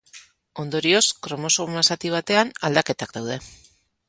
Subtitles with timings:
[0.63, 3.39] Ondorioz, kromosoma zati batean aldaketak daude.